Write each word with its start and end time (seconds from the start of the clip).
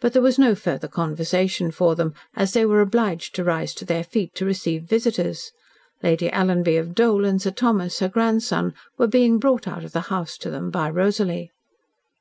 But 0.00 0.12
there 0.12 0.22
was 0.22 0.38
no 0.38 0.54
further 0.54 0.86
conversation 0.86 1.72
for 1.72 1.96
them, 1.96 2.14
as 2.36 2.52
they 2.52 2.64
were 2.64 2.80
obliged 2.80 3.34
to 3.34 3.42
rise 3.42 3.74
to 3.74 3.84
their 3.84 4.04
feet 4.04 4.32
to 4.36 4.44
receive 4.44 4.84
visitors. 4.84 5.50
Lady 6.04 6.30
Alanby 6.30 6.78
of 6.78 6.94
Dole 6.94 7.24
and 7.24 7.42
Sir 7.42 7.50
Thomas, 7.50 7.98
her 7.98 8.08
grandson, 8.08 8.74
were 8.96 9.08
being 9.08 9.40
brought 9.40 9.66
out 9.66 9.82
of 9.82 9.90
the 9.90 10.02
house 10.02 10.38
to 10.38 10.50
them 10.52 10.70
by 10.70 10.88
Rosalie. 10.88 11.50